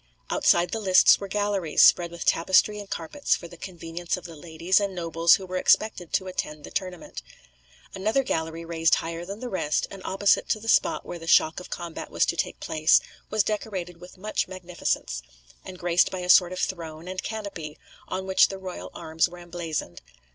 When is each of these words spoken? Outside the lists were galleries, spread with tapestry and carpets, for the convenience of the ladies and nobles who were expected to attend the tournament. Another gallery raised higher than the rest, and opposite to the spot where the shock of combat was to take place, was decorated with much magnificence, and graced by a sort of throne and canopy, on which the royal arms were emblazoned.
Outside 0.31 0.71
the 0.71 0.79
lists 0.79 1.19
were 1.19 1.27
galleries, 1.27 1.83
spread 1.83 2.09
with 2.09 2.25
tapestry 2.25 2.79
and 2.79 2.89
carpets, 2.89 3.35
for 3.35 3.47
the 3.47 3.55
convenience 3.55 4.17
of 4.17 4.23
the 4.25 4.35
ladies 4.35 4.79
and 4.79 4.95
nobles 4.95 5.35
who 5.35 5.45
were 5.45 5.57
expected 5.57 6.11
to 6.13 6.25
attend 6.25 6.63
the 6.63 6.71
tournament. 6.71 7.21
Another 7.93 8.23
gallery 8.23 8.65
raised 8.65 8.95
higher 8.95 9.25
than 9.25 9.41
the 9.41 9.47
rest, 9.47 9.85
and 9.91 10.01
opposite 10.03 10.49
to 10.49 10.59
the 10.59 10.67
spot 10.67 11.05
where 11.05 11.19
the 11.19 11.27
shock 11.27 11.59
of 11.59 11.69
combat 11.69 12.09
was 12.09 12.25
to 12.25 12.35
take 12.35 12.59
place, 12.59 12.99
was 13.29 13.43
decorated 13.43 14.01
with 14.01 14.17
much 14.17 14.47
magnificence, 14.47 15.21
and 15.63 15.77
graced 15.77 16.09
by 16.09 16.21
a 16.21 16.29
sort 16.31 16.51
of 16.51 16.57
throne 16.59 17.07
and 17.07 17.21
canopy, 17.21 17.77
on 18.07 18.25
which 18.25 18.47
the 18.47 18.57
royal 18.57 18.89
arms 18.95 19.29
were 19.29 19.37
emblazoned. 19.37 20.01